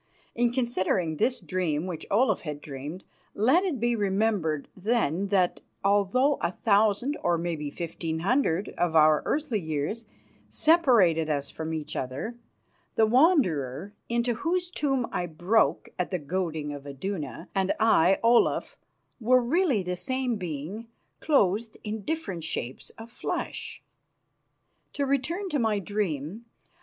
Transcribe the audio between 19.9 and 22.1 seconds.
same being clothed in